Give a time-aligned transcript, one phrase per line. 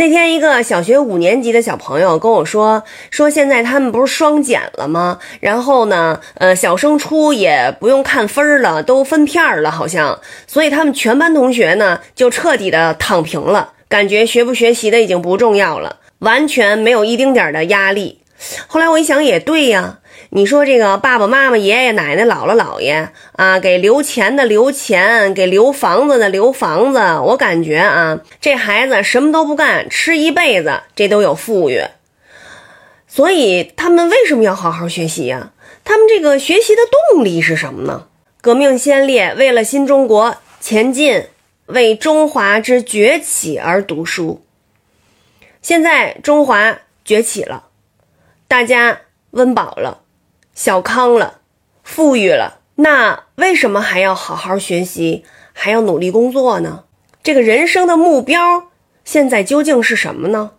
[0.00, 5.18] 那天，一个小学五年级的小朋友跟我说：“说现在他们不是双减了吗？
[5.40, 10.18] 然后呢，呃，小升初也不用看分了，都分片了，好像。
[10.46, 18.19] 所以他们全班同学呢，就彻底的躺平了，感觉学不学习的已经不重要了，完全没有一丁点的压力。”
[18.66, 19.98] 后来我一想，也对呀。
[20.32, 26.98] 你说这个爸爸妈妈、爷爷奶奶、姥姥姥爷啊，给留钱的留钱，给留房子的留房子。
[27.24, 31.82] 我感觉啊，这孩子什么都不干，吃一辈子，这都有富裕。
[33.08, 35.52] 所以他们为什么要好好学习呀？
[35.84, 36.82] 他们这个学习的
[37.12, 38.06] 动力是什么呢？
[38.40, 41.24] 革命先烈为了新中国前进，
[41.66, 44.44] 为中华之崛起而读书。
[45.60, 47.64] 现在中华崛起了，
[48.50, 50.00] 大家温饱了。
[50.56, 51.42] 小康了，
[51.84, 56.82] 富裕了，那为什么还要好好学习，还要努力工作呢？
[57.22, 58.72] 这个人生的目标
[59.04, 60.54] 现在究竟是什么呢？